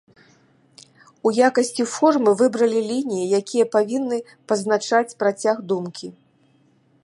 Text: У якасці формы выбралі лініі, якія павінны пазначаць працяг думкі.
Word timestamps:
У 1.29 1.31
якасці 1.47 1.83
формы 1.95 2.31
выбралі 2.41 2.79
лініі, 2.89 3.27
якія 3.41 3.65
павінны 3.77 4.17
пазначаць 4.53 5.15
працяг 5.23 5.55
думкі. 5.73 6.07